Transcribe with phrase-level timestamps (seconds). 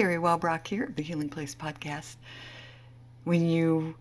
[0.00, 2.16] Terry Wellbrock here of the Healing Place podcast.
[3.24, 3.96] When you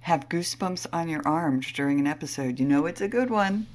[0.00, 3.68] have goosebumps on your arms during an episode, you know it's a good one.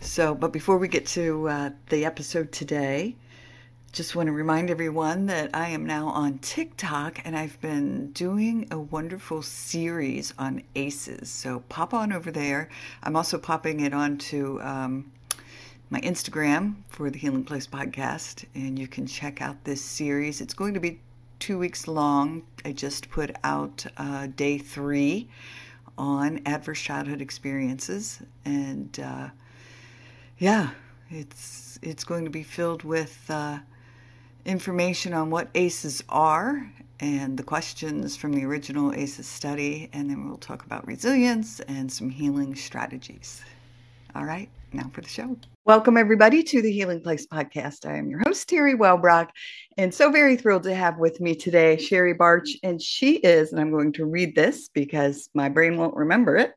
[0.00, 3.14] So, but before we get to uh, the episode today,
[3.92, 8.66] just want to remind everyone that I am now on TikTok and I've been doing
[8.72, 11.30] a wonderful series on ACEs.
[11.30, 12.70] So pop on over there.
[13.04, 15.12] I'm also popping it onto um,
[15.94, 20.40] my Instagram for the Healing Place podcast, and you can check out this series.
[20.40, 20.98] It's going to be
[21.38, 22.42] two weeks long.
[22.64, 25.28] I just put out uh, day three
[25.96, 29.28] on adverse childhood experiences, and uh,
[30.38, 30.70] yeah,
[31.10, 33.60] it's it's going to be filled with uh,
[34.44, 40.26] information on what ACEs are and the questions from the original ACEs study, and then
[40.26, 43.44] we'll talk about resilience and some healing strategies.
[44.16, 45.36] All right, now for the show.
[45.66, 47.86] Welcome, everybody, to the Healing Place podcast.
[47.88, 49.30] I am your host, Terry Wellbrock,
[49.78, 52.50] and so very thrilled to have with me today Sherrie Barch.
[52.62, 56.52] And she is, and I'm going to read this because my brain won't remember it.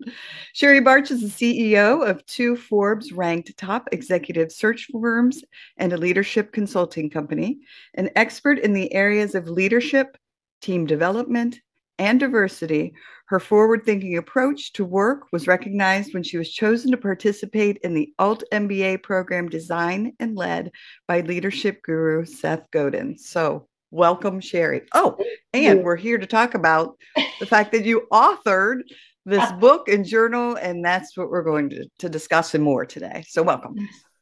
[0.52, 5.42] Sherrie Barch is the CEO of two Forbes ranked top executive search firms
[5.78, 7.60] and a leadership consulting company,
[7.94, 10.18] an expert in the areas of leadership,
[10.60, 11.62] team development,
[12.00, 12.94] and diversity,
[13.28, 17.94] her forward thinking approach to work was recognized when she was chosen to participate in
[17.94, 20.72] the Alt MBA program designed and led
[21.08, 23.18] by leadership guru Seth Godin.
[23.18, 24.84] So, welcome, Sherrie.
[24.94, 25.18] Oh,
[25.54, 26.98] and we're here to talk about
[27.40, 28.82] the fact that you authored
[29.26, 29.58] this uh-huh.
[29.58, 33.26] book and journal, and that's what we're going to, to discuss and more today.
[33.28, 33.76] So, welcome.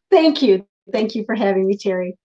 [0.09, 0.65] Thank you.
[0.91, 2.17] Thank you for having me, Terry.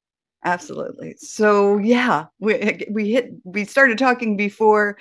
[0.44, 1.16] Absolutely.
[1.19, 4.97] So yeah, we we hit we started talking before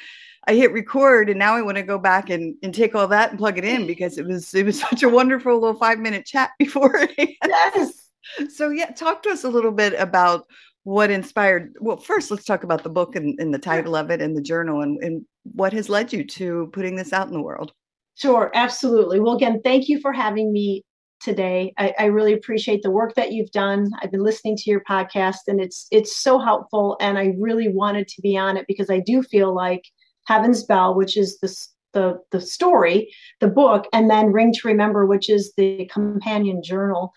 [0.48, 3.30] I hit record and now I want to go back and, and take all that
[3.30, 6.26] and plug it in because it was it was such a wonderful little five minute
[6.26, 7.08] chat before.
[7.18, 8.09] Yes.
[8.50, 10.46] So yeah, talk to us a little bit about
[10.84, 14.22] what inspired well first let's talk about the book and, and the title of it
[14.22, 17.42] and the journal and, and what has led you to putting this out in the
[17.42, 17.74] world.
[18.16, 19.19] Sure, absolutely.
[19.19, 20.84] Well, again, thank you for having me
[21.22, 21.74] today.
[21.78, 23.91] I, I, really appreciate the work that you've done.
[24.02, 26.97] I've been listening to your podcast and it's it's so helpful.
[27.02, 29.84] And I really wanted to be on it because I do feel like
[30.28, 31.53] Heaven's Bell, which is the,
[31.94, 37.13] the, the story, the book, and then Ring to Remember, which is the companion journal,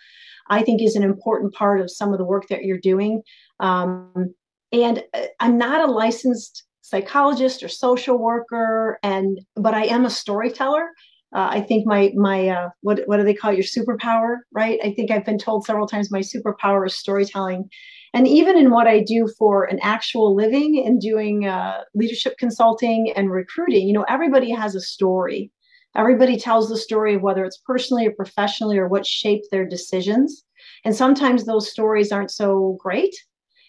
[0.48, 3.22] I think is an important part of some of the work that you're doing.
[3.60, 4.34] Um,
[4.72, 10.10] and uh, I'm not a licensed psychologist or social worker, and but I am a
[10.10, 10.88] storyteller.
[11.34, 13.56] Uh, I think my my uh, what what do they call it?
[13.56, 14.78] your superpower, right?
[14.84, 17.70] I think I've been told several times my superpower is storytelling,
[18.12, 23.12] and even in what I do for an actual living and doing uh, leadership consulting
[23.16, 25.50] and recruiting, you know, everybody has a story.
[25.94, 30.44] Everybody tells the story of whether it's personally or professionally or what shaped their decisions.
[30.84, 33.14] And sometimes those stories aren't so great.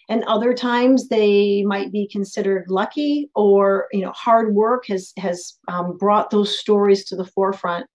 [0.09, 5.57] And other times they might be considered lucky or, you know, hard work has, has
[5.67, 7.87] um, brought those stories to the forefront.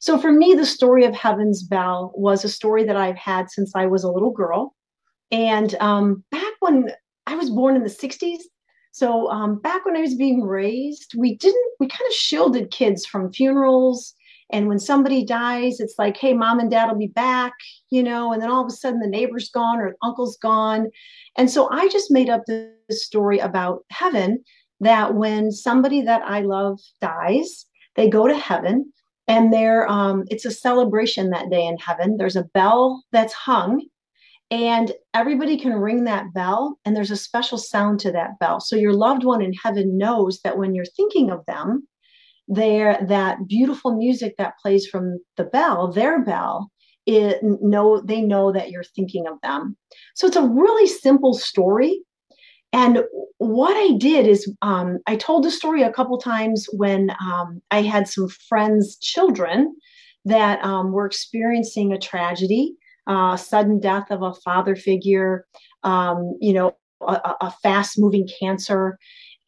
[0.00, 3.72] So for me, the story of Heaven's Bell was a story that I've had since
[3.74, 4.74] I was a little girl.
[5.30, 6.90] And um, back when
[7.26, 8.40] I was born in the 60s,
[8.92, 13.04] so um, back when I was being raised, we didn't, we kind of shielded kids
[13.04, 14.14] from funerals.
[14.50, 17.52] And when somebody dies, it's like, hey, mom and dad will be back,
[17.90, 20.88] you know, and then all of a sudden the neighbor's gone or uncle's gone.
[21.36, 24.44] And so I just made up this story about heaven
[24.80, 28.92] that when somebody that I love dies, they go to heaven
[29.26, 32.16] and there um, it's a celebration that day in heaven.
[32.16, 33.84] There's a bell that's hung
[34.50, 38.76] and everybody can ring that bell and there's a special sound to that bell so
[38.76, 41.86] your loved one in heaven knows that when you're thinking of them
[42.48, 46.70] there that beautiful music that plays from the bell their bell
[47.06, 49.76] it know they know that you're thinking of them.
[50.16, 52.02] So it's a really simple story.
[52.72, 53.04] And
[53.38, 57.82] what i did is um, i told the story a couple times when um, i
[57.82, 59.76] had some friends children
[60.24, 62.74] that um, were experiencing a tragedy
[63.06, 65.46] uh, sudden death of a father figure,
[65.82, 68.98] um, you know, a, a fast moving cancer.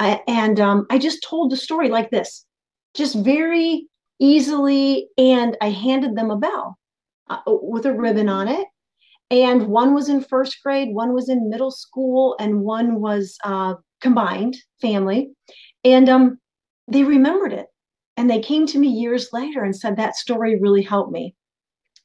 [0.01, 2.45] I, and um, I just told the story like this,
[2.95, 3.87] just very
[4.19, 5.09] easily.
[5.17, 6.79] And I handed them a bell
[7.29, 8.67] uh, with a ribbon on it.
[9.31, 13.75] And one was in first grade, one was in middle school, and one was uh,
[14.01, 15.31] combined family.
[15.85, 16.39] And um,
[16.87, 17.67] they remembered it.
[18.17, 21.35] And they came to me years later and said, That story really helped me.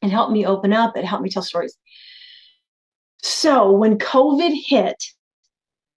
[0.02, 0.98] It helped me open up.
[0.98, 1.78] It helped me tell stories.
[3.24, 5.02] So when COVID hit,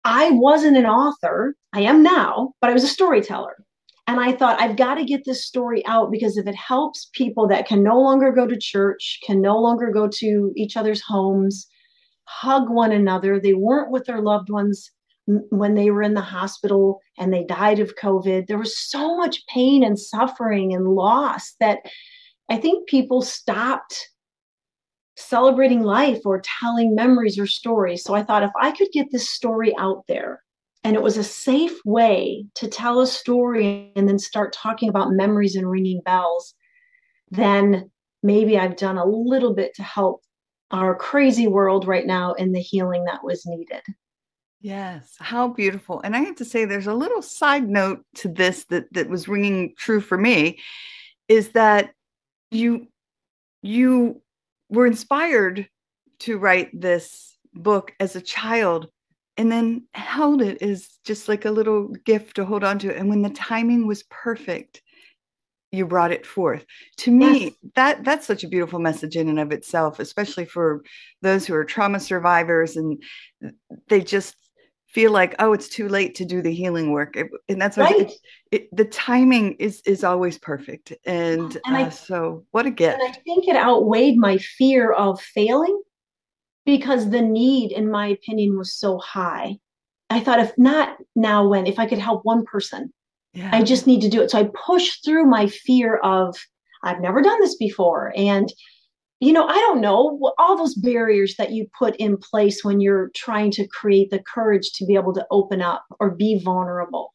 [0.04, 1.56] I wasn't an author.
[1.72, 3.63] I am now, but I was a storyteller.
[4.06, 7.48] And I thought, I've got to get this story out because if it helps people
[7.48, 11.66] that can no longer go to church, can no longer go to each other's homes,
[12.24, 14.90] hug one another, they weren't with their loved ones
[15.26, 18.46] when they were in the hospital and they died of COVID.
[18.46, 21.78] There was so much pain and suffering and loss that
[22.50, 24.10] I think people stopped
[25.16, 28.02] celebrating life or telling memories or stories.
[28.04, 30.42] So I thought if I could get this story out there
[30.84, 35.12] and it was a safe way to tell a story and then start talking about
[35.12, 36.54] memories and ringing bells,
[37.30, 37.90] then
[38.22, 40.22] maybe I've done a little bit to help
[40.70, 43.82] our crazy world right now in the healing that was needed.
[44.60, 46.00] Yes, how beautiful.
[46.02, 49.28] And I have to say there's a little side note to this that that was
[49.28, 50.58] ringing true for me
[51.28, 51.92] is that
[52.50, 52.88] you
[53.62, 54.22] you
[54.70, 55.68] were inspired
[56.20, 58.88] to write this book as a child
[59.36, 63.08] and then held it as just like a little gift to hold on to and
[63.08, 64.82] when the timing was perfect
[65.74, 66.64] you brought it forth.
[66.98, 67.52] To me yes.
[67.74, 70.82] that that's such a beautiful message in and of itself especially for
[71.22, 73.02] those who are trauma survivors and
[73.88, 74.36] they just
[74.86, 77.16] feel like oh it's too late to do the healing work.
[77.16, 78.02] It, and that's right.
[78.02, 78.12] It,
[78.52, 80.92] it, the timing is is always perfect.
[81.04, 83.00] And, and uh, I, so what a gift.
[83.00, 85.82] And i think it outweighed my fear of failing
[86.64, 89.56] because the need in my opinion was so high
[90.10, 92.92] i thought if not now when if i could help one person
[93.32, 93.50] yeah.
[93.52, 96.36] i just need to do it so i pushed through my fear of
[96.82, 98.52] i've never done this before and
[99.24, 103.10] you know, I don't know, all those barriers that you put in place when you're
[103.14, 107.14] trying to create the courage to be able to open up or be vulnerable.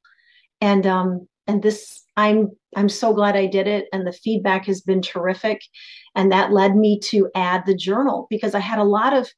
[0.59, 4.81] And um and this I'm I'm so glad I did it and the feedback has
[4.81, 5.61] been terrific
[6.15, 9.29] and that led me to add the journal because I had a lot of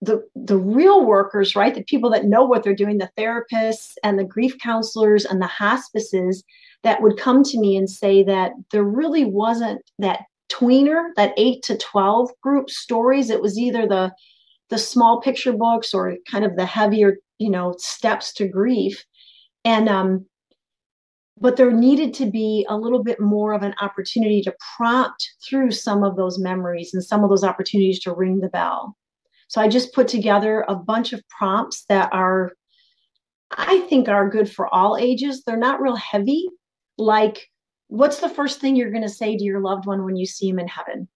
[0.00, 1.74] the the real workers, right?
[1.74, 5.48] The people that know what they're doing, the therapists and the grief counselors and the
[5.48, 6.44] hospices
[6.84, 10.20] that would come to me and say that there really wasn't that
[10.52, 13.28] tweener, that eight to 12 group stories.
[13.28, 14.12] It was either the
[14.70, 19.04] the small picture books or kind of the heavier, you know, steps to grief.
[19.64, 20.26] And um,
[21.38, 25.70] but there needed to be a little bit more of an opportunity to prompt through
[25.70, 28.96] some of those memories and some of those opportunities to ring the bell.
[29.48, 32.52] So I just put together a bunch of prompts that are,
[33.50, 35.42] I think, are good for all ages.
[35.44, 36.48] They're not real heavy,
[36.98, 37.48] like
[37.88, 40.50] what's the first thing you're going to say to your loved one when you see
[40.50, 41.08] them in heaven?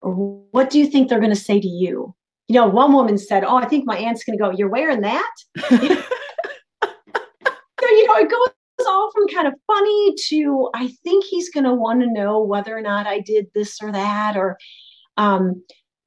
[0.00, 0.14] Or
[0.52, 2.14] what do you think they're going to say to you?
[2.46, 5.02] You know, one woman said, Oh, I think my aunt's going to go, You're wearing
[5.02, 5.32] that?
[5.70, 5.88] you
[8.06, 8.48] know, it goes
[8.86, 12.76] all from kind of funny to I think he's going to want to know whether
[12.76, 14.36] or not I did this or that.
[14.36, 14.58] Or,
[15.16, 15.62] um,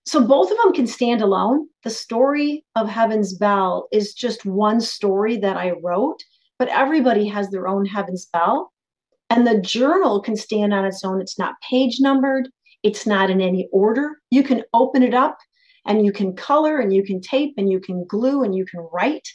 [0.06, 1.68] so both of them can stand alone.
[1.84, 6.24] The story of Heaven's Bell is just one story that I wrote,
[6.60, 8.72] but everybody has their own Heaven's Bell.
[9.30, 11.22] And the journal can stand on its own.
[11.22, 12.50] It's not page numbered,
[12.84, 14.18] it's not in any order.
[14.30, 15.38] You can open it up
[15.86, 18.88] and you can color and you can tape and you can glue and you can
[18.92, 19.28] write.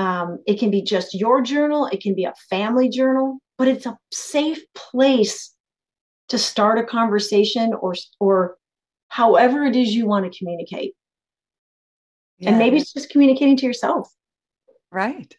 [0.00, 3.86] Um, it can be just your journal, it can be a family journal, but it's
[3.86, 5.54] a safe place
[6.28, 8.56] to start a conversation or or
[9.08, 10.94] however it is you want to communicate.
[12.38, 12.50] Yeah.
[12.50, 14.08] And maybe it's just communicating to yourself.
[14.92, 15.36] Right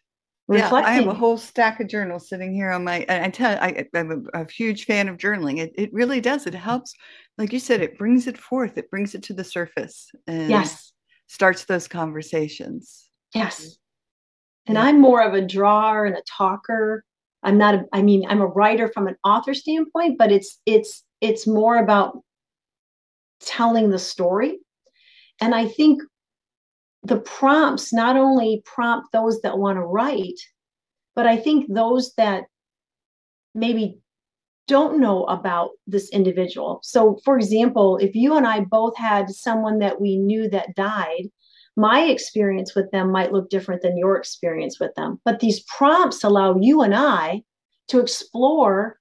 [0.52, 0.78] reflecting.
[0.78, 3.04] Yeah, I have a whole stack of journals sitting here on my.
[3.08, 5.58] I tell you, I, am a, a, huge fan of journaling.
[5.58, 6.46] It it really does.
[6.46, 6.94] It helps,
[7.38, 8.76] like you said, it brings it forth.
[8.76, 10.10] It brings it to the surface.
[10.26, 10.92] And yes.
[11.28, 13.08] Starts those conversations.
[13.34, 13.78] Yes.
[14.66, 14.78] And.
[14.78, 17.04] I'm more of a drawer and a talker.
[17.42, 17.74] I'm not.
[17.74, 21.78] A, I mean, I'm a writer from an author standpoint, but it's it's it's more
[21.78, 22.18] about
[23.40, 24.58] telling the story.
[25.40, 26.02] And I think
[27.02, 30.38] the prompts not only prompt those that want to write,
[31.16, 32.44] but I think those that
[33.54, 33.98] maybe
[34.68, 36.80] don't know about this individual.
[36.84, 41.24] So, for example, if you and I both had someone that we knew that died,
[41.76, 45.20] my experience with them might look different than your experience with them.
[45.24, 47.42] But these prompts allow you and I
[47.88, 48.98] to explore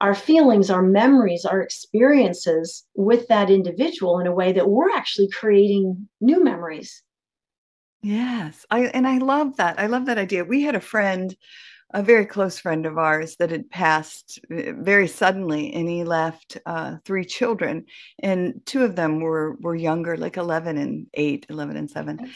[0.00, 5.30] our feelings, our memories, our experiences with that individual in a way that we're actually
[5.30, 7.02] creating new memories
[8.06, 8.64] Yes.
[8.70, 9.80] I and I love that.
[9.80, 10.44] I love that idea.
[10.44, 11.34] We had a friend,
[11.96, 16.58] a very close friend of ours that had passed uh, very suddenly and he left
[16.66, 17.86] uh, three children
[18.18, 22.30] and two of them were were younger like 11 and 8, 11 and 7.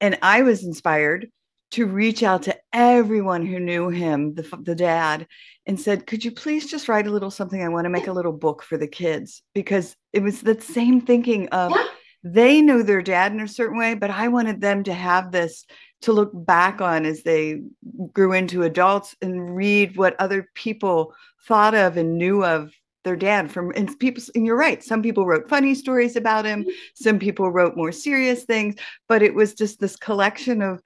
[0.00, 1.30] And I was inspired
[1.72, 5.26] to reach out to everyone who knew him, the, the dad,
[5.66, 7.62] and said, Could you please just write a little something?
[7.62, 11.02] I want to make a little book for the kids because it was that same
[11.02, 11.84] thinking of yeah
[12.24, 15.66] they knew their dad in a certain way, but I wanted them to have this
[16.04, 17.62] to look back on as they
[18.12, 21.14] grew into adults and read what other people
[21.46, 22.72] thought of and knew of
[23.04, 26.64] their dad from and people and you're right some people wrote funny stories about him
[26.94, 28.74] some people wrote more serious things
[29.08, 30.80] but it was just this collection of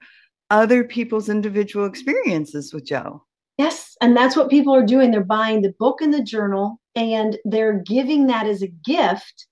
[0.49, 3.23] other people's individual experiences with Joe.
[3.57, 3.95] Yes.
[4.01, 5.11] And that's what people are doing.
[5.11, 9.47] They're buying the book and the journal and they're giving that as a gift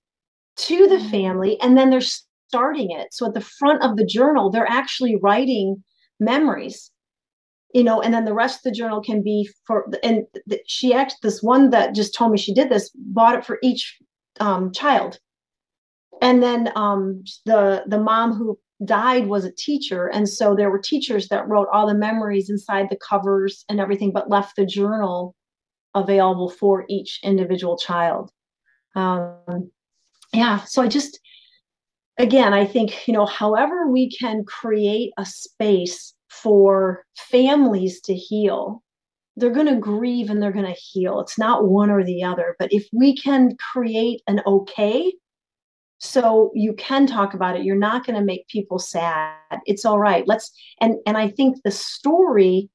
[0.56, 1.10] to the mm.
[1.10, 1.60] family.
[1.60, 2.00] And then they're
[2.48, 3.12] starting it.
[3.12, 5.82] So at the front of the journal, they're actually writing
[6.20, 6.90] memories
[7.74, 10.24] you know and then the rest of the journal can be for and
[10.66, 13.98] she actually this one that just told me she did this bought it for each
[14.40, 15.18] um, child.
[16.20, 20.06] And then um, the the mom who died was a teacher.
[20.06, 24.12] And so there were teachers that wrote all the memories inside the covers and everything
[24.12, 25.34] but left the journal
[25.94, 28.30] available for each individual child.
[28.94, 29.70] Um,
[30.34, 31.20] yeah so i just
[32.18, 38.82] again i think you know however we can create a space for families to heal
[39.36, 41.20] they're going to grieve and they're going to heal.
[41.20, 45.12] It's not one or the other but if we can create an okay
[45.98, 47.64] so you can talk about it.
[47.64, 49.34] You're not going to make people sad.
[49.66, 50.26] It's all right.
[50.26, 52.70] Let's and and i think the story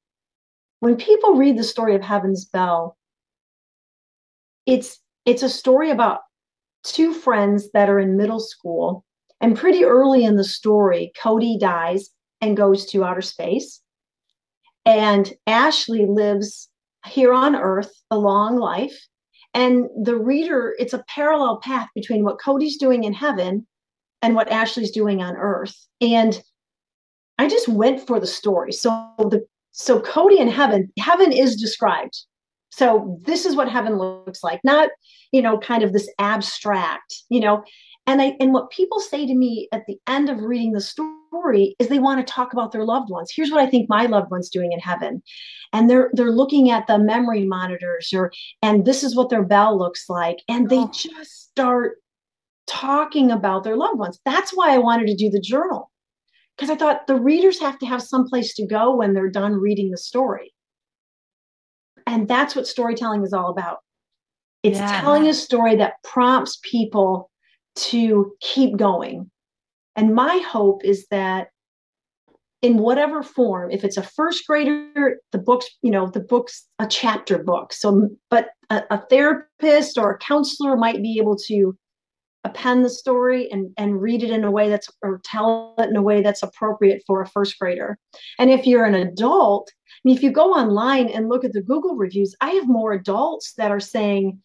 [0.80, 2.96] when people read the story of heaven's bell
[4.66, 6.20] it's it's a story about
[6.82, 9.04] two friends that are in middle school
[9.44, 12.10] and pretty early in the story cody dies
[12.40, 13.80] and goes to outer space
[14.84, 16.68] and ashley lives
[17.06, 19.06] here on earth a long life
[19.54, 23.66] and the reader, it's a parallel path between what Cody's doing in heaven
[24.20, 25.74] and what Ashley's doing on earth.
[26.00, 26.42] And
[27.38, 28.72] I just went for the story.
[28.72, 32.16] So the so Cody in heaven, heaven is described.
[32.70, 34.88] So this is what heaven looks like, not,
[35.30, 37.62] you know, kind of this abstract, you know.
[38.06, 41.74] And I and what people say to me at the end of reading the story
[41.78, 43.32] is they want to talk about their loved ones.
[43.34, 45.22] Here's what I think my loved one's doing in heaven.
[45.72, 48.30] And they're they're looking at the memory monitors or
[48.62, 50.38] and this is what their bell looks like.
[50.48, 50.90] And they oh.
[50.92, 51.96] just start
[52.66, 54.20] talking about their loved ones.
[54.24, 55.90] That's why I wanted to do the journal.
[56.56, 59.54] Because I thought the readers have to have some place to go when they're done
[59.54, 60.54] reading the story.
[62.06, 63.78] And that's what storytelling is all about.
[64.62, 65.00] It's yeah.
[65.00, 67.30] telling a story that prompts people
[67.76, 69.30] to keep going.
[69.96, 71.48] And my hope is that
[72.62, 76.86] in whatever form, if it's a first grader, the book's, you know, the book's a
[76.86, 77.72] chapter book.
[77.72, 81.76] So, but a, a therapist or a counselor might be able to
[82.44, 85.96] append the story and, and read it in a way that's or tell it in
[85.96, 87.98] a way that's appropriate for a first grader.
[88.38, 91.62] And if you're an adult, I mean, if you go online and look at the
[91.62, 94.40] Google reviews, I have more adults that are saying,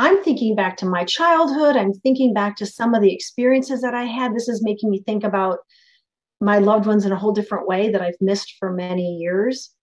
[0.00, 1.76] I'm thinking back to my childhood.
[1.76, 4.34] I'm thinking back to some of the experiences that I had.
[4.34, 5.58] This is making me think about
[6.40, 9.74] my loved ones in a whole different way that I've missed for many years.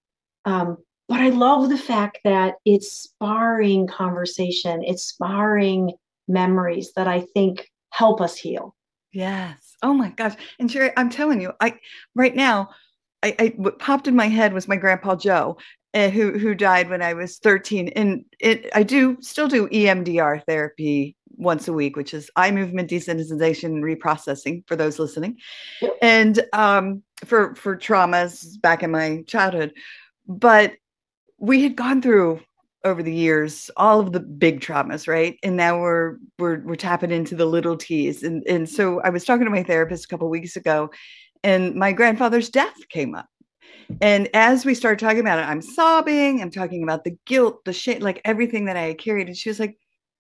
[0.46, 5.92] Um, but I love the fact that it's sparring conversation, it's sparring
[6.28, 8.76] memories that I think help us heal.
[9.14, 9.76] Yes.
[9.84, 10.34] Oh my gosh.
[10.60, 11.76] And Sherrie, I'm telling you, I
[12.16, 12.70] right now,
[13.22, 15.58] I, I what popped in my head was my grandpa Joe
[15.94, 17.90] uh, who who died when I was 13.
[17.90, 22.90] And it I do still do EMDR therapy once a week, which is eye movement
[22.90, 25.38] desensitization and reprocessing for those listening,
[26.02, 29.74] and um, for for traumas back in my childhood.
[30.28, 30.74] But
[31.38, 32.42] we had gone through
[32.84, 37.12] over the years all of the big traumas right and now we're we're we're tapping
[37.12, 40.30] into the little t's and and so i was talking to my therapist a couple
[40.30, 40.90] weeks ago
[41.44, 43.28] and my grandfather's death came up
[44.02, 46.42] and as we started talking about it, I'm sobbing.
[46.42, 49.28] I'm talking about the guilt, the shame, like everything that I had carried.
[49.28, 49.78] And she was like,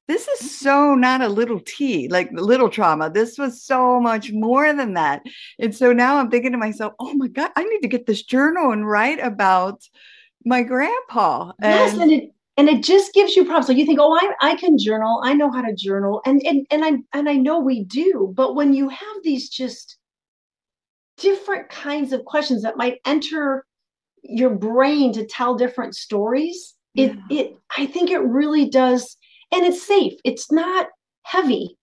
[0.08, 0.48] this is mm-hmm.
[0.48, 3.10] so not a little T, like little trauma.
[3.10, 5.22] This was so much more than that.
[5.60, 8.24] And so now I'm thinking to myself, oh my God, I need to get this
[8.24, 9.82] journal and write about
[10.46, 11.52] my grandpa.
[11.62, 13.68] And yes, and it and it just gives you prompts.
[13.68, 15.22] Like you think, oh, I, I can journal.
[15.24, 16.22] I know how to journal.
[16.26, 18.34] And and and I and I know we do.
[18.36, 19.97] But when you have these just
[21.18, 23.66] different kinds of questions that might enter
[24.24, 26.76] your brain to tell different stories.
[26.96, 27.40] It yeah.
[27.42, 29.18] it i think it really does
[29.52, 30.14] and it's safe.
[30.24, 30.88] It's not
[31.24, 31.78] heavy.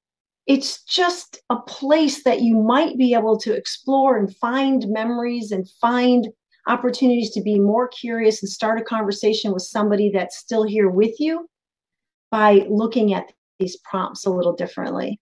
[0.46, 5.68] It's just a place that you might be able to explore and find memories and
[5.80, 6.28] find
[6.66, 11.18] opportunities to be more curious and start a conversation with somebody that's still here with
[11.18, 11.48] you
[12.30, 15.20] by looking at these prompts a little differently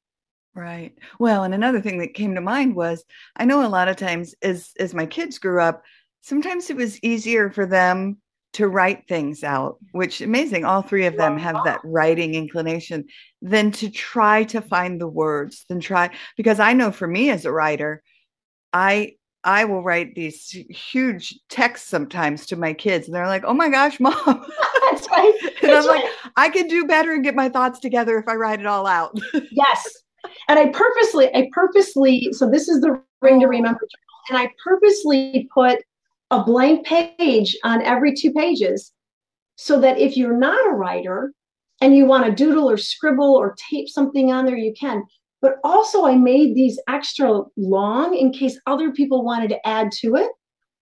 [0.54, 0.92] Right.
[1.18, 3.04] Well, and another thing that came to mind was
[3.36, 5.82] I know a lot of times as as my kids grew up,
[6.20, 8.18] sometimes it was easier for them
[8.54, 10.66] to write things out, which amazing.
[10.66, 13.06] All three of them have that writing inclination,
[13.40, 17.46] than to try to find the words, than try because I know for me as
[17.46, 18.02] a writer,
[18.74, 23.54] I I will write these huge texts sometimes to my kids, and they're like, "Oh
[23.54, 24.14] my gosh, mom!"
[24.90, 25.34] That's right.
[25.62, 26.04] and I'm right.
[26.04, 28.86] like, I can do better and get my thoughts together if I write it all
[28.86, 29.18] out.
[29.50, 30.01] yes,
[30.48, 33.86] and I purposely, I purposely, so this is the ring to remember,
[34.28, 35.78] and I purposely put
[36.30, 38.92] a blank page on every two pages
[39.56, 41.32] so that if you're not a writer
[41.80, 45.02] and you want to doodle or scribble or tape something on there, you can.
[45.40, 50.14] But also, I made these extra long in case other people wanted to add to
[50.14, 50.30] it.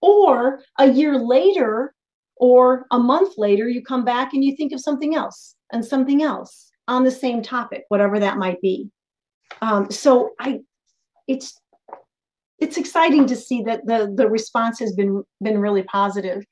[0.03, 1.95] Or a year later
[2.37, 6.23] or a month later, you come back and you think of something else and something
[6.23, 8.91] else on the same topic, whatever that might be.
[9.63, 10.61] Um, so I,
[11.29, 11.61] it's
[12.59, 16.45] it's exciting to see that the the response has been been really positive.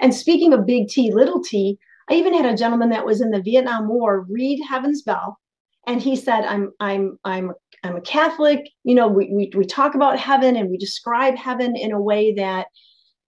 [0.00, 1.78] And speaking of big T, little T,
[2.08, 5.38] I even had a gentleman that was in the Vietnam War read Heaven's Bell,
[5.86, 7.52] and he said, "I'm I'm I'm
[7.84, 8.68] I'm a Catholic.
[8.84, 12.32] You know, we we we talk about heaven and we describe heaven in a way
[12.34, 12.66] that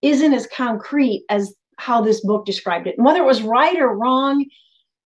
[0.02, 2.96] isn't as concrete as how this book described it.
[2.96, 4.44] And whether it was right or wrong,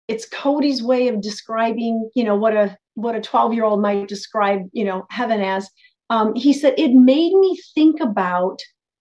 [0.08, 4.08] it's Cody's way of describing, you know, what a what a 12 year old might
[4.08, 5.70] describe, you know, heaven as.
[6.10, 8.60] Um, he said it made me think about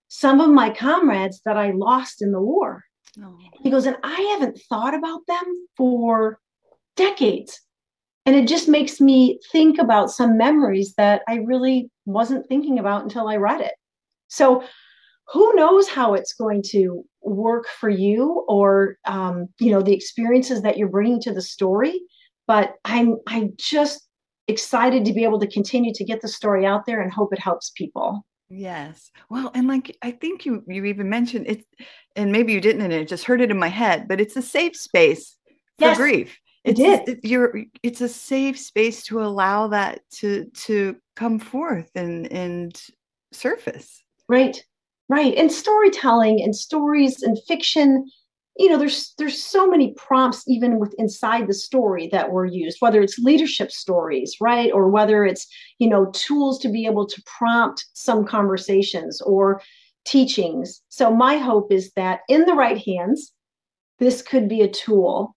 [0.10, 2.84] some of my comrades that I lost in the war.
[3.24, 3.38] Oh.
[3.62, 6.40] He goes, and I haven't thought about them for
[6.96, 7.60] decades.
[8.26, 13.04] And it just makes me think about some memories that I really wasn't thinking about
[13.04, 13.74] until I read it.
[14.28, 14.64] So
[15.28, 20.62] who knows how it's going to work for you or um, you know the experiences
[20.62, 22.00] that you're bringing to the story
[22.48, 24.08] but i'm i'm just
[24.48, 27.40] excited to be able to continue to get the story out there and hope it
[27.40, 28.26] helps people.
[28.48, 29.10] Yes.
[29.30, 31.66] Well and like i think you you even mentioned it
[32.16, 34.42] and maybe you didn't and it just heard it in my head but it's a
[34.42, 35.36] safe space
[35.80, 36.38] for yes, grief.
[36.64, 41.90] it's it it, you're it's a safe space to allow that to to come forth
[41.96, 42.80] and and
[43.32, 44.04] surface.
[44.30, 44.64] Right.
[45.10, 45.36] Right.
[45.36, 48.10] And storytelling and stories and fiction
[48.58, 52.78] you know there's there's so many prompts even with inside the story that were used
[52.80, 54.72] whether it's leadership stories right?
[54.72, 55.48] Or whether it's
[55.80, 59.62] you know tools to be able to prompt some conversations or
[60.06, 60.82] teachings.
[60.90, 63.32] So my hope is that in the right hands
[64.00, 65.36] this could be a tool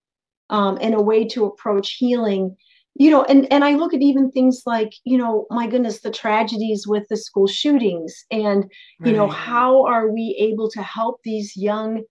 [0.51, 2.57] um, and a way to approach healing.
[2.95, 6.11] You know and and i look at even things like you know my goodness the
[6.11, 8.65] tragedies with the school shootings and
[8.99, 9.15] you right.
[9.15, 12.03] know how are we able to help these young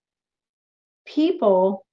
[1.08, 1.86] people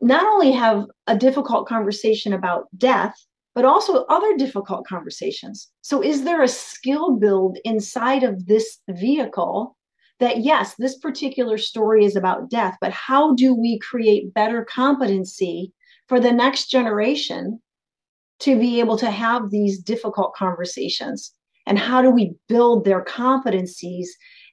[0.00, 3.14] not only have a difficult conversation about death
[3.54, 9.76] but also other difficult conversations so is there a skill build inside of this vehicle
[10.20, 15.72] that yes this particular story is about death but how do we create better competency
[16.08, 17.60] for the next generation
[18.42, 21.32] to be able to have these difficult conversations?
[21.66, 24.08] And how do we build their competencies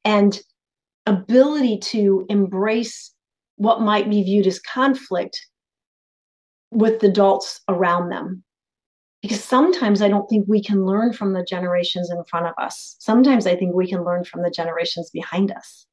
[0.06, 0.40] and
[1.08, 3.14] ability to embrace
[3.60, 5.46] what might be viewed as conflict
[6.72, 8.44] with the adults around them?
[9.22, 12.96] Because sometimes I don't think we can learn from the generations in front of us.
[13.00, 15.86] Sometimes I think we can learn from the generations behind us.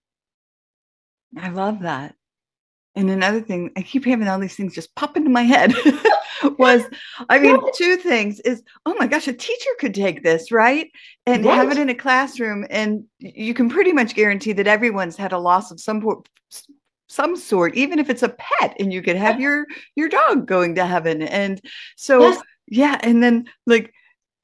[1.37, 2.15] I love that.
[2.95, 5.75] And another thing, I keep having all these things just pop into my head.
[6.59, 6.85] was
[7.29, 10.89] I mean, two things is oh my gosh, a teacher could take this, right?
[11.27, 11.55] And right.
[11.57, 15.39] have it in a classroom and you can pretty much guarantee that everyone's had a
[15.39, 16.01] loss of some
[17.09, 20.75] some sort, even if it's a pet, and you could have your your dog going
[20.75, 21.23] to heaven.
[21.23, 21.61] And
[21.97, 22.43] so yes.
[22.69, 23.93] yeah, and then like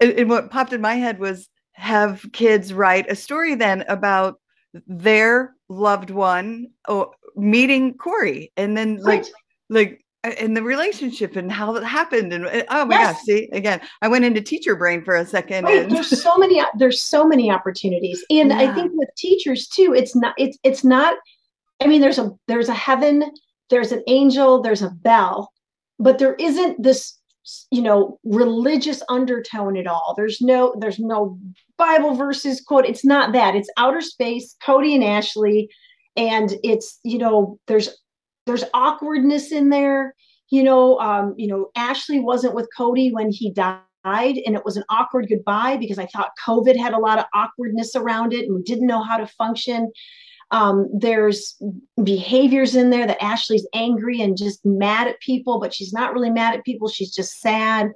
[0.01, 4.40] and what popped in my head was have kids write a story then about
[4.87, 9.33] their loved one or oh, meeting Corey and then like right.
[9.70, 10.05] like
[10.38, 13.14] in the relationship and how that happened and oh my yes.
[13.14, 15.83] gosh see again i went into teacher brain for a second right.
[15.83, 15.90] and...
[15.90, 18.59] there's so many there's so many opportunities and yeah.
[18.59, 21.16] i think with teachers too it's not it's it's not
[21.83, 23.25] i mean there's a there's a heaven
[23.71, 25.53] there's an angel there's a bell
[25.99, 27.18] but there isn't this
[27.71, 31.38] you know religious undertone at all there's no there's no
[31.77, 35.68] bible verses quote it's not that it's outer space cody and ashley
[36.16, 37.88] and it's you know there's
[38.47, 40.14] there's awkwardness in there.
[40.51, 44.77] You know, um, you know, Ashley wasn't with Cody when he died, and it was
[44.77, 48.55] an awkward goodbye because I thought COVID had a lot of awkwardness around it, and
[48.55, 49.90] we didn't know how to function.
[50.53, 51.57] Um, there's
[52.05, 56.31] behaviors in there that Ashley's angry and just mad at people, but she's not really
[56.31, 56.88] mad at people.
[56.88, 57.91] She's just sad.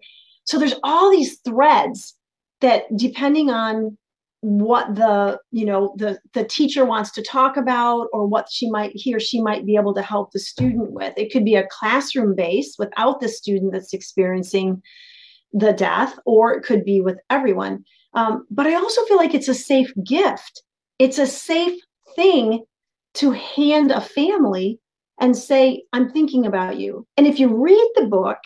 [0.44, 2.14] So there's all these threads
[2.62, 3.98] that, depending on
[4.40, 8.92] what the you know the the teacher wants to talk about or what she might
[8.94, 11.66] he or she might be able to help the student with it could be a
[11.68, 14.80] classroom base without the student that's experiencing
[15.52, 17.82] the death or it could be with everyone
[18.14, 20.62] um, but i also feel like it's a safe gift
[20.98, 21.80] it's a safe
[22.16, 22.64] thing
[23.14, 24.80] to hand a family
[25.20, 27.06] and say i'm thinking about you.
[27.16, 28.38] And if you read the book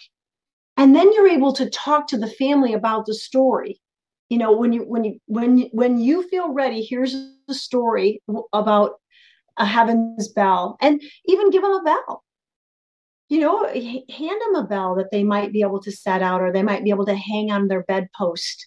[0.77, 3.81] and then you're able to talk to the family about the story
[4.29, 7.15] you know when you when you when you, when you feel ready here's
[7.49, 8.93] the story about
[9.61, 12.25] a heaven's bell and even give them a bell.
[13.29, 16.53] You know hand them a bell that they might be able to set out or
[16.53, 18.67] they might be able to hang on their bedpost.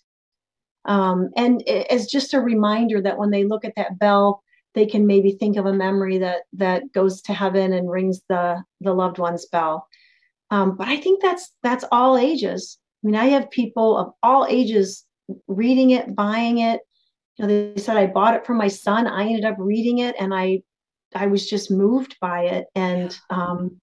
[0.85, 4.43] Um, and as just a reminder that when they look at that bell
[4.75, 8.63] they can maybe think of a memory that that goes to heaven and rings the
[8.81, 9.87] the loved one's bell.
[10.49, 12.79] Um, but i think that's that's all ages.
[13.03, 15.05] I mean i have people of all ages
[15.47, 16.81] reading it buying it.
[17.37, 19.07] You know they said i bought it for my son.
[19.07, 20.61] I ended up reading it and i
[21.15, 22.65] i was just moved by it.
[22.75, 23.79] And um,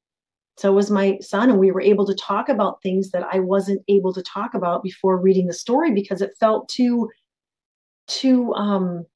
[0.61, 3.81] so was my son and we were able to talk about things that i wasn't
[3.89, 7.09] able to talk about before reading the story because it felt too
[8.07, 9.07] too um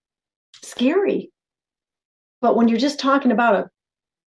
[0.62, 1.30] scary
[2.44, 3.70] but when you're just talking about a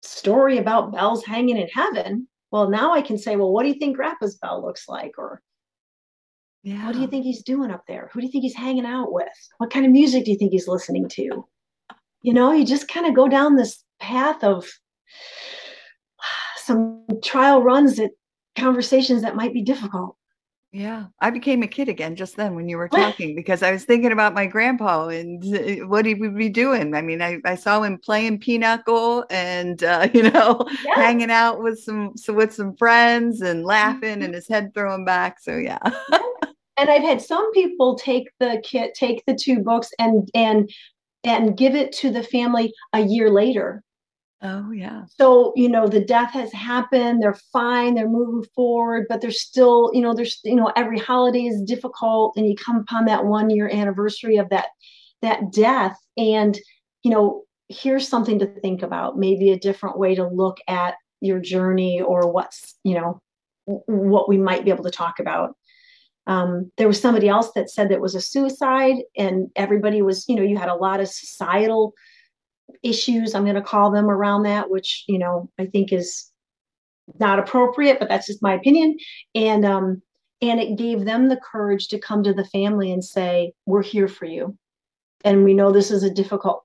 [0.03, 3.79] story about bells hanging in heaven well now i can say well what do you
[3.79, 5.41] think grandpa's bell looks like or
[6.61, 6.85] yeah.
[6.85, 9.11] what do you think he's doing up there who do you think he's hanging out
[9.11, 11.43] with what kind of music do you think he's listening to
[12.21, 14.63] you know you just kind of go down this path of
[16.57, 18.11] some trial runs at
[18.55, 20.15] conversations that might be difficult.
[20.75, 23.85] Yeah, I became a kid again just then when you were talking because I was
[23.85, 26.95] thinking about my grandpa and uh, what he would be doing.
[26.95, 30.95] I mean, I, I saw him playing pinochle and uh, you know yeah.
[30.95, 34.23] hanging out with some so with some friends and laughing mm-hmm.
[34.23, 35.39] and his head throwing back.
[35.39, 35.77] So yeah.
[36.77, 40.71] and I've had some people take the kit, take the two books and and
[41.23, 43.83] and give it to the family a year later
[44.45, 45.03] Oh, yeah.
[45.07, 49.89] So, you know, the death has happened, they're fine, they're moving forward, but there's still,
[49.93, 53.49] you know, there's, you know, every holiday is difficult and you come upon that one
[53.49, 54.67] year anniversary of that
[55.21, 56.59] that death and,
[57.03, 61.39] you know, here's something to think about, maybe a different way to look at your
[61.39, 63.21] journey or what's, you know,
[63.65, 65.55] what we might be able to talk about.
[66.27, 70.35] Um, there was somebody else that said that was a suicide and everybody was, you
[70.35, 71.93] know, you had a lot of societal
[72.81, 76.31] issues i'm going to call them around that which you know i think is
[77.19, 78.97] not appropriate but that's just my opinion.
[79.35, 80.01] And um
[80.41, 84.09] and it gave them the courage to come to the family and say we're here
[84.09, 84.57] for you.
[85.23, 86.63] And we know this is a difficult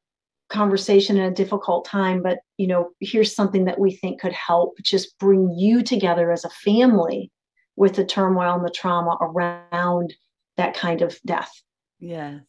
[0.48, 4.78] conversation and a difficult time but you know here's something that we think could help
[4.82, 7.30] just bring you together as a family
[7.76, 10.14] with the turmoil and the trauma around
[10.56, 11.52] that kind of death.
[12.00, 12.47] Yes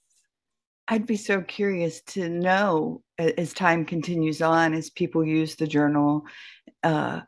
[0.89, 6.25] I'd be so curious to know as time continues on, as people use the journal,
[6.83, 7.21] uh,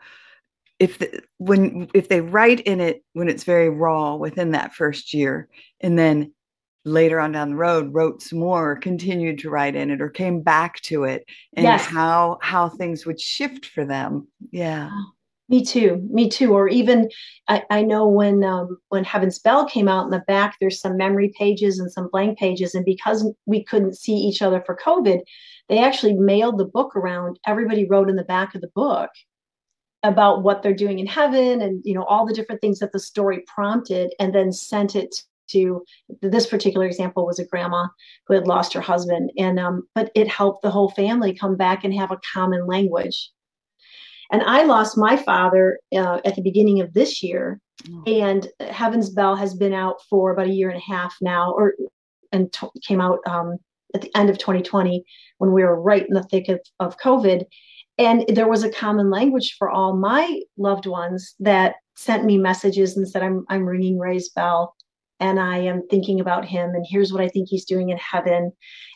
[0.79, 5.13] if the, when if they write in it when it's very raw within that first
[5.13, 5.47] year,
[5.79, 6.33] and then
[6.85, 10.09] later on down the road wrote some more, or continued to write in it, or
[10.09, 11.23] came back to it,
[11.55, 11.85] and yes.
[11.85, 14.27] how how things would shift for them.
[14.51, 14.89] Yeah.
[15.51, 16.07] Me too.
[16.09, 16.53] Me too.
[16.53, 17.09] Or even
[17.49, 20.95] I, I know when um, when Heaven's Bell came out in the back, there's some
[20.95, 25.19] memory pages and some blank pages, and because we couldn't see each other for COVID,
[25.67, 27.37] they actually mailed the book around.
[27.45, 29.09] Everybody wrote in the back of the book
[30.03, 32.99] about what they're doing in heaven and you know all the different things that the
[32.99, 35.13] story prompted, and then sent it
[35.49, 35.83] to
[36.21, 37.87] this particular example was a grandma
[38.25, 41.83] who had lost her husband and um, but it helped the whole family come back
[41.83, 43.31] and have a common language
[44.31, 48.03] and I lost my father uh, at the beginning of this year, oh.
[48.07, 51.75] and Heaven's Bell has been out for about a year and a half now, or
[52.31, 53.57] and t- came out um,
[53.93, 55.03] at the end of 2020
[55.39, 57.43] when we were right in the thick of, of COVID.
[57.97, 62.95] And there was a common language for all my loved ones that sent me messages
[62.95, 64.75] and said, "I'm I'm ringing Ray's bell."
[65.19, 68.51] and I am thinking about him, and here's what I think he's doing in heaven.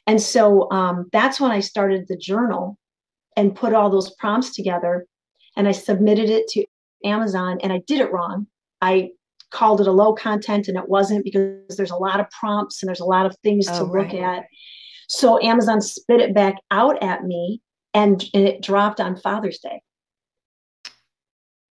[0.08, 2.80] And so um, that's when I started the journal
[3.38, 5.06] and put all those prompts together
[5.56, 6.66] and I submitted it to
[7.04, 8.48] Amazon and I did it wrong.
[8.82, 9.12] I
[9.52, 12.88] called it a low content and it wasn't because there's a lot of prompts and
[12.88, 14.12] there's a lot of things oh, to right.
[14.12, 14.46] look at.
[15.08, 17.62] So Amazon spit it back out at me
[17.94, 19.82] and, and it dropped on Father's Day.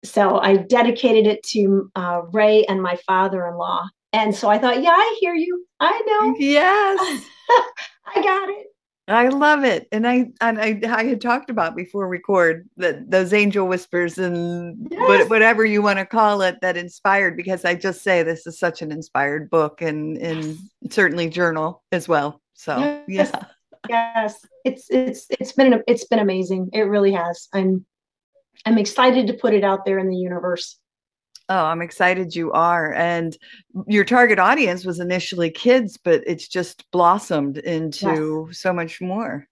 [0.04, 3.86] So I dedicated it to uh, Ray and my father in law.
[4.12, 5.66] And so I thought, yeah, I hear you.
[5.80, 6.34] I know.
[6.38, 7.24] Yes.
[8.14, 8.66] I got it.
[9.08, 13.32] I love it, and I and I, I had talked about before record that those
[13.32, 15.30] angel whispers and yes.
[15.30, 18.82] whatever you want to call it that inspired because I just say this is such
[18.82, 20.58] an inspired book and and
[20.90, 22.42] certainly journal as well.
[22.54, 23.30] So yes.
[23.32, 23.44] yeah,
[24.16, 26.70] yes, it's it's it's been it's been amazing.
[26.72, 27.48] It really has.
[27.52, 27.86] I'm
[28.64, 30.80] I'm excited to put it out there in the universe.
[31.48, 32.92] Oh, I'm excited you are.
[32.94, 33.36] And
[33.86, 38.58] your target audience was initially kids, but it's just blossomed into yes.
[38.58, 39.46] so much more.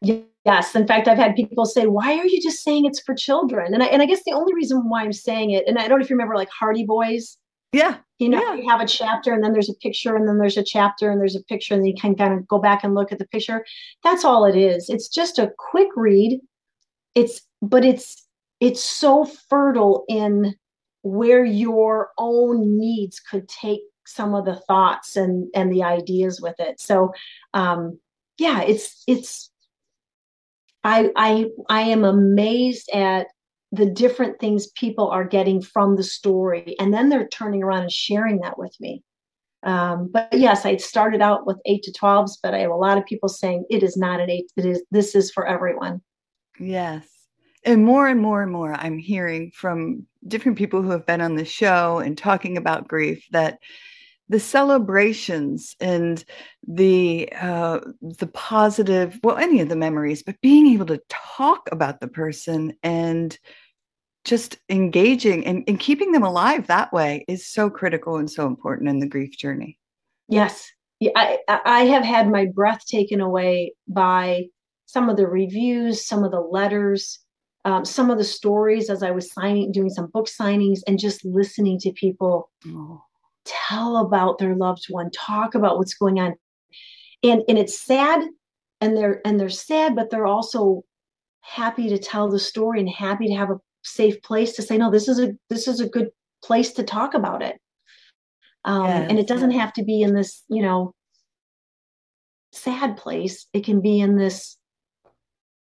[0.00, 0.74] Yes.
[0.74, 3.74] In fact, I've had people say, why are you just saying it's for children?
[3.74, 5.98] And I, and I guess the only reason why I'm saying it, and I don't
[5.98, 7.36] know if you remember like Hardy Boys,
[7.72, 7.96] Yeah.
[8.18, 8.54] You know, yeah.
[8.54, 11.20] you have a chapter and then there's a picture and then there's a chapter and
[11.20, 13.64] there's a picture and you can kind of go back and look at the picture.
[14.02, 14.88] That's all it is.
[14.88, 16.40] It's just a quick read.
[17.14, 18.26] It's but it's
[18.60, 20.54] it's so fertile in
[21.02, 26.56] where your own needs could take some of the thoughts and and the ideas with
[26.58, 26.80] it.
[26.80, 27.12] So
[27.54, 27.98] um
[28.38, 29.50] yeah, it's it's
[30.84, 33.26] I I I am amazed at
[33.72, 37.92] the different things people are getting from the story and then they're turning around and
[37.92, 39.02] sharing that with me.
[39.64, 42.96] Um, but yes i started out with 8 to 12s but i have a lot
[42.96, 46.00] of people saying it is not an 8 it is this is for everyone.
[46.60, 47.17] Yes
[47.64, 51.36] and more and more and more i'm hearing from different people who have been on
[51.36, 53.58] the show and talking about grief that
[54.30, 56.24] the celebrations and
[56.66, 62.00] the uh, the positive well any of the memories but being able to talk about
[62.00, 63.38] the person and
[64.24, 68.88] just engaging and, and keeping them alive that way is so critical and so important
[68.88, 69.78] in the grief journey.
[70.28, 70.70] Yes.
[71.00, 74.46] Yeah, I, I have had my breath taken away by
[74.86, 77.20] some of the reviews some of the letters
[77.68, 81.24] um, some of the stories as i was signing doing some book signings and just
[81.24, 83.02] listening to people oh
[83.48, 86.34] tell about their loved one, talk about what's going on.
[87.22, 88.22] And and it's sad
[88.80, 90.82] and they're and they're sad, but they're also
[91.40, 94.90] happy to tell the story and happy to have a safe place to say, no,
[94.90, 96.10] this is a this is a good
[96.44, 97.58] place to talk about it.
[98.64, 99.06] Um, yes.
[99.08, 100.94] and it doesn't have to be in this, you know,
[102.52, 103.46] sad place.
[103.52, 104.56] It can be in this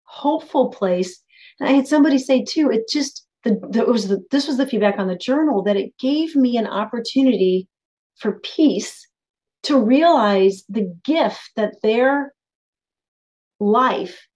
[0.02, 1.22] hopeful place.
[1.60, 4.66] And I had somebody say too, it just the, the was the, this was the
[4.66, 7.68] feedback on the journal that it gave me an opportunity
[8.16, 9.06] for peace
[9.62, 12.34] to realize the gift that their
[13.58, 14.26] life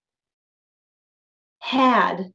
[1.61, 2.31] had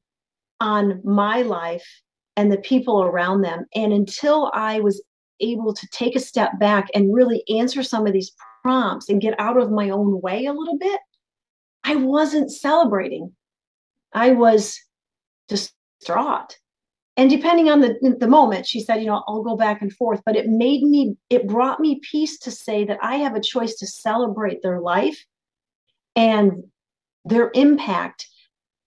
[0.60, 1.88] on my life
[2.36, 3.66] and the people around them.
[3.76, 5.04] And until I was
[5.40, 8.32] able to take a step back and really answer some of these
[8.64, 11.00] prompts and get out of my own way a little bit,
[11.84, 13.32] I wasn't celebrating.
[14.14, 14.80] I was
[15.48, 16.58] distraught.
[17.18, 20.22] And depending on the the moment she said you know i'll go back and forth
[20.26, 23.76] but it made me it brought me peace to say that i have a choice
[23.76, 25.26] to celebrate their life
[26.16, 26.64] and
[27.26, 28.26] their impact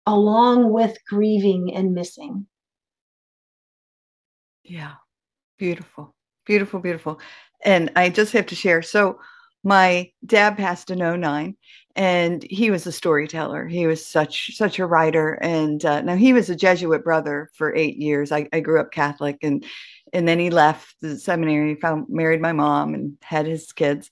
[0.06, 2.46] along with grieving and missing.
[4.64, 4.94] Yeah.
[5.58, 6.14] Beautiful.
[6.44, 7.20] Beautiful beautiful.
[7.64, 8.82] And i just have to share.
[8.82, 9.20] So
[9.64, 11.56] my dad passed in 09
[11.94, 13.66] and he was a storyteller.
[13.66, 15.34] He was such such a writer.
[15.42, 18.32] And uh, now he was a jesuit brother for eight years.
[18.32, 19.64] I, I grew up catholic and
[20.12, 24.10] and then he left the seminary found married my mom and had his kids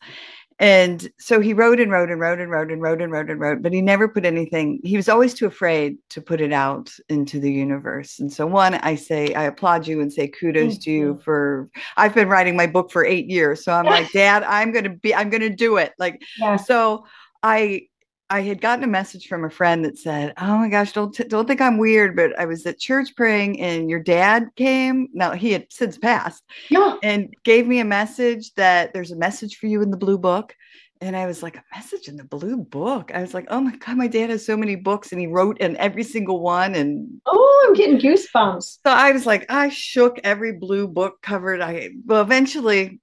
[0.61, 3.41] and so he wrote and wrote and wrote and wrote and wrote and wrote and
[3.41, 6.93] wrote but he never put anything he was always too afraid to put it out
[7.09, 8.21] into the universe.
[8.21, 11.21] And so one i say i applaud you and say kudos to you.
[11.25, 14.95] for i've been writing my book for eight years so i'm like dad i'm gonna
[14.95, 15.93] be i'm gonna do it.
[15.99, 16.57] Like yeah.
[16.57, 17.05] so
[17.43, 17.89] I
[18.31, 21.25] I had gotten a message from a friend that said, "Oh my gosh, don't t-
[21.25, 25.09] don't think I'm weird, but I was at church praying, and your dad came.
[25.13, 29.57] Now he had since passed, yeah, and gave me a message that there's a message
[29.57, 30.55] for you in the blue book."
[31.01, 33.75] And I was like, "A message in the blue book?" I was like, "Oh my
[33.77, 37.21] god, my dad has so many books, and he wrote in every single one." And
[37.27, 38.79] oh, I'm getting goosebumps.
[38.87, 41.61] So I was like, I shook every blue book covered.
[41.61, 43.01] I well, eventually,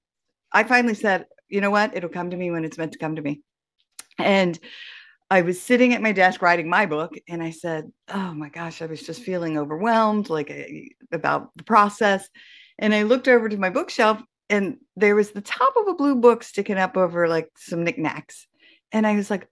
[0.54, 1.98] I finally said, "You know what?
[1.98, 3.42] It'll come to me when it's meant to come to me."
[4.20, 4.58] And
[5.30, 8.82] I was sitting at my desk writing my book, and I said, Oh my gosh,
[8.82, 12.28] I was just feeling overwhelmed, like eh, about the process.
[12.80, 16.16] And I looked over to my bookshelf, and there was the top of a blue
[16.16, 18.48] book sticking up over like some knickknacks.
[18.94, 19.50] And I was like,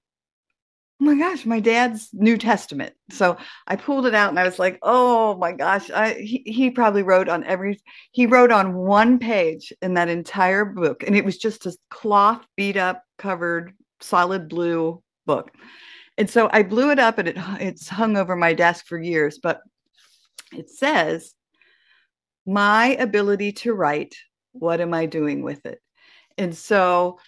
[1.01, 2.93] Oh my gosh, my dad's New Testament.
[3.09, 3.35] So
[3.67, 7.03] I pulled it out and I was like, oh my gosh, I, he, he probably
[7.03, 11.03] wrote on every, he wrote on one page in that entire book.
[11.03, 15.51] And it was just a cloth beat up covered solid blue book.
[16.17, 19.39] And so I blew it up and it it's hung over my desk for years,
[19.41, 19.61] but
[20.53, 21.33] it says
[22.45, 24.15] my ability to write,
[24.53, 25.81] what am I doing with it?
[26.37, 27.19] And so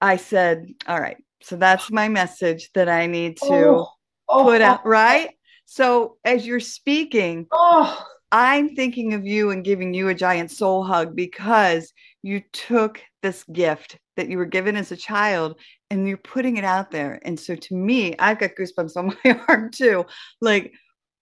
[0.00, 3.88] I said, all right, so that's my message that I need to oh,
[4.28, 5.30] oh, put out, oh, right?
[5.66, 8.04] So as you're speaking, oh.
[8.32, 13.44] I'm thinking of you and giving you a giant soul hug because you took this
[13.44, 17.20] gift that you were given as a child and you're putting it out there.
[17.22, 20.06] And so to me, I've got goosebumps on my arm too.
[20.40, 20.72] Like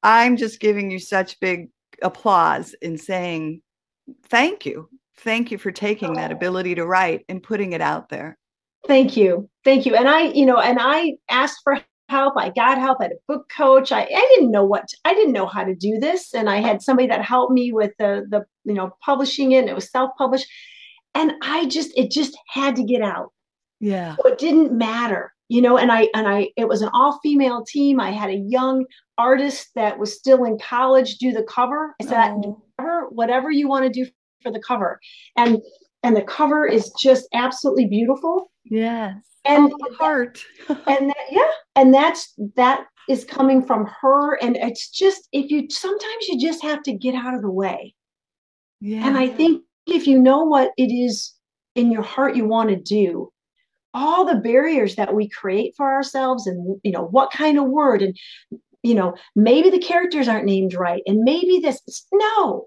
[0.02, 1.68] I'm just giving you such big
[2.02, 3.62] applause and saying
[4.26, 4.88] thank you.
[5.18, 6.36] Thank you for taking that oh.
[6.36, 8.36] ability to write and putting it out there.
[8.86, 9.48] Thank you.
[9.64, 9.94] Thank you.
[9.94, 12.34] And I, you know, and I asked for help.
[12.36, 12.98] I got help.
[13.00, 13.92] I had a book coach.
[13.92, 16.56] I, I didn't know what to, I didn't know how to do this, and I
[16.58, 19.60] had somebody that helped me with the the you know publishing it.
[19.60, 20.46] And it was self published,
[21.14, 23.32] and I just it just had to get out.
[23.84, 25.76] Yeah, so it didn't matter, you know.
[25.78, 28.00] And I and I it was an all female team.
[28.00, 28.86] I had a young
[29.18, 31.94] artist that was still in college do the cover.
[32.00, 32.62] I said, oh.
[32.76, 34.10] whatever, whatever you want to do
[34.42, 35.00] for the cover,
[35.36, 35.58] and
[36.02, 38.50] and the cover is just absolutely beautiful.
[38.64, 44.56] Yes and oh, heart and that, yeah and that's that is coming from her and
[44.56, 47.94] it's just if you sometimes you just have to get out of the way
[48.80, 51.34] yeah and i think if you know what it is
[51.74, 53.30] in your heart you want to do
[53.94, 58.02] all the barriers that we create for ourselves and you know what kind of word
[58.02, 58.16] and
[58.82, 61.80] you know maybe the characters aren't named right and maybe this
[62.12, 62.66] no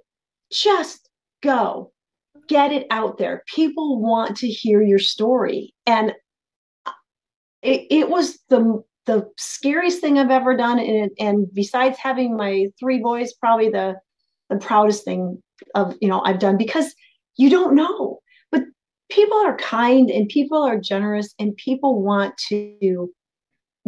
[0.52, 1.10] just
[1.44, 1.92] go
[2.48, 6.13] get it out there people want to hear your story and
[6.86, 6.92] uh,
[7.62, 10.78] it, it was the the scariest thing I've ever done.
[10.78, 13.96] And, and besides having my three boys, probably the
[14.50, 15.42] the proudest thing
[15.74, 16.94] of you know I've done because
[17.38, 18.20] you don't know.
[19.10, 23.13] People are kind and people are generous and people want to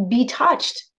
[0.08, 0.90] be touched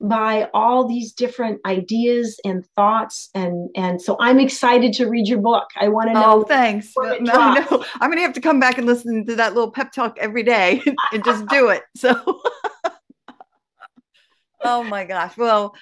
[0.00, 3.30] by all these different ideas and thoughts.
[3.34, 5.68] And and so i'm excited to read your book.
[5.80, 6.92] I want to know oh thanks.
[6.96, 10.18] no, no, i'm gonna have to come back and listen to that little pep talk
[10.18, 10.82] every day
[11.12, 12.40] and just do it so.
[14.64, 15.36] Oh my gosh.
[15.36, 15.74] Well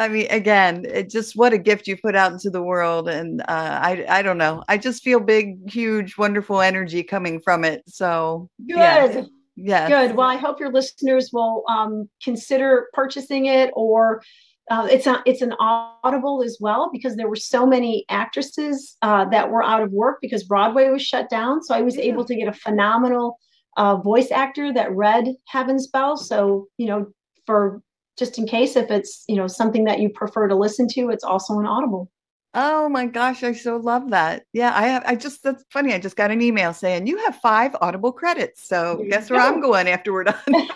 [0.00, 3.42] I mean, again, it just what a gift you put out into the world, and
[3.42, 3.44] uh,
[3.82, 4.64] I I don't know.
[4.66, 7.82] I just feel big, huge, wonderful energy coming from it.
[7.86, 8.76] So good.
[8.76, 9.22] Yeah.
[9.56, 9.88] Yeah.
[9.88, 10.16] Good.
[10.16, 14.22] Well, I hope your listeners will um, consider purchasing it or
[14.70, 19.26] uh, it's a, it's an audible as well because there were so many actresses uh,
[19.26, 21.62] that were out of work because Broadway was shut down.
[21.62, 22.04] So I was yeah.
[22.04, 23.36] able to get a phenomenal
[23.76, 26.16] uh, voice actor that read Heaven's Bell.
[26.16, 27.12] So you know,
[27.44, 27.82] for
[28.20, 31.24] just in case if it's you know something that you prefer to listen to, it's
[31.24, 32.08] also an audible.
[32.52, 34.44] Oh my gosh, I so love that.
[34.52, 35.02] Yeah, I have.
[35.06, 35.94] I just that's funny.
[35.94, 38.68] I just got an email saying you have five Audible credits.
[38.68, 40.36] So guess where I'm going after we're done.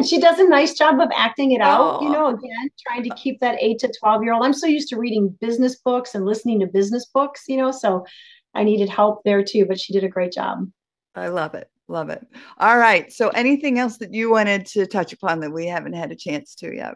[0.04, 1.98] she does a nice job of acting it out.
[2.00, 2.02] Oh.
[2.02, 2.34] You know, oh.
[2.34, 4.44] again, trying to keep that eight to twelve year old.
[4.44, 7.44] I'm so used to reading business books and listening to business books.
[7.48, 8.06] You know, so
[8.54, 9.66] I needed help there too.
[9.66, 10.70] But she did a great job.
[11.14, 11.68] I love it.
[11.90, 12.24] Love it.
[12.58, 13.12] All right.
[13.12, 16.54] So, anything else that you wanted to touch upon that we haven't had a chance
[16.56, 16.94] to yet?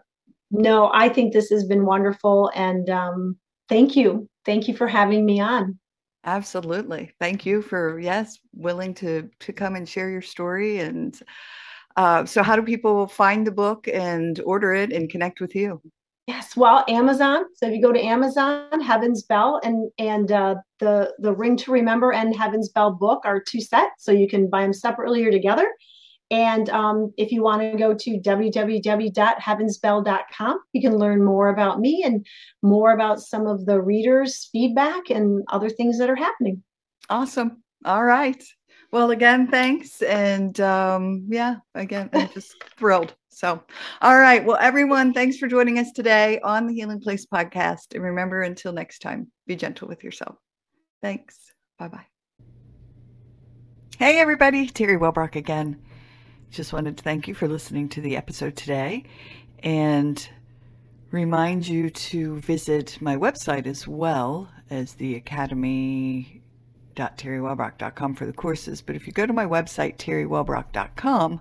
[0.50, 2.50] no, I think this has been wonderful.
[2.54, 3.36] And um,
[3.68, 4.28] thank you.
[4.44, 5.78] Thank you for having me on.
[6.24, 7.10] Absolutely.
[7.20, 10.78] Thank you for, yes, willing to, to come and share your story.
[10.78, 11.18] And
[11.96, 15.82] uh, so, how do people find the book and order it and connect with you?
[16.26, 17.44] Yes, well, Amazon.
[17.54, 21.70] So if you go to Amazon, Heaven's Bell and and uh, the the Ring to
[21.70, 25.30] Remember and Heaven's Bell book are two sets, so you can buy them separately or
[25.30, 25.70] together.
[26.30, 32.02] And um, if you want to go to www.heavensbell.com, you can learn more about me
[32.04, 32.24] and
[32.62, 36.62] more about some of the readers' feedback and other things that are happening.
[37.10, 37.62] Awesome.
[37.84, 38.42] All right.
[38.90, 40.00] Well, again, thanks.
[40.00, 43.14] And um, yeah, again, I'm just thrilled.
[43.34, 43.62] So,
[44.00, 44.44] all right.
[44.44, 47.94] Well, everyone, thanks for joining us today on the Healing Place podcast.
[47.94, 50.36] And remember, until next time, be gentle with yourself.
[51.02, 51.36] Thanks.
[51.78, 52.06] Bye bye.
[53.98, 54.68] Hey, everybody.
[54.68, 55.80] Terri Wellbrock again.
[56.50, 59.04] Just wanted to thank you for listening to the episode today
[59.60, 60.28] and
[61.10, 65.14] remind you to visit my website as well as the
[66.94, 68.80] academy.terriwellbrock.com for the courses.
[68.80, 71.40] But if you go to my website, terrywellbrock.com,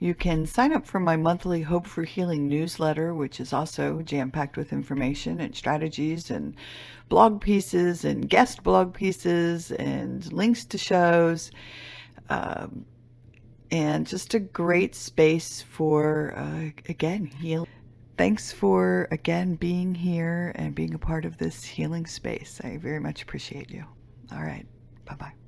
[0.00, 4.30] you can sign up for my monthly Hope for Healing newsletter, which is also jam
[4.30, 6.54] packed with information and strategies and
[7.08, 11.50] blog pieces and guest blog pieces and links to shows.
[12.30, 12.84] Um,
[13.70, 17.68] and just a great space for, uh, again, healing.
[18.16, 22.60] Thanks for, again, being here and being a part of this healing space.
[22.64, 23.84] I very much appreciate you.
[24.32, 24.66] All right.
[25.08, 25.47] Bye bye.